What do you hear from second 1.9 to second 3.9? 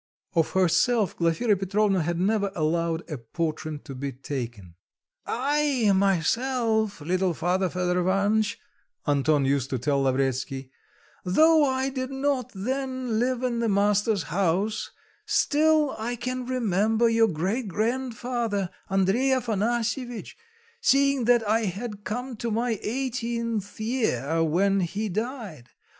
had never allowed a portrait